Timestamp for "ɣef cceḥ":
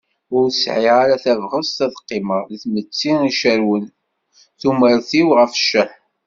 5.37-5.91